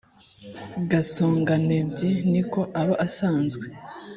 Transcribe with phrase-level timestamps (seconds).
[0.89, 3.65] gasongantebyi ni ko aba asanzwe